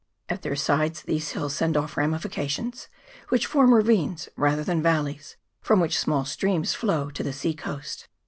[0.29, 2.87] At their sides these hills send off ramifications,
[3.29, 7.53] which form ra vines rather than valleys, from which small streams flow to the sea
[7.53, 8.07] coast.